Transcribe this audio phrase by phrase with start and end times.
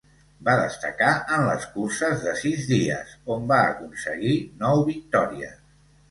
[0.45, 4.33] Va destacar en les curses de sis dies on va aconseguir
[4.65, 5.61] nou victòries.